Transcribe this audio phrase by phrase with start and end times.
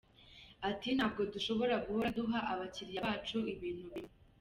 [0.69, 4.09] Ati “Ntabwo dushobora guhora duha abakiliya bacu ibintu bimwe.